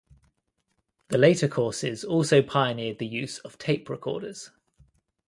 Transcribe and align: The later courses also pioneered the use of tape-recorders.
The 1.09 1.19
later 1.19 1.47
courses 1.47 2.03
also 2.03 2.41
pioneered 2.41 2.97
the 2.97 3.05
use 3.05 3.37
of 3.37 3.59
tape-recorders. 3.59 4.49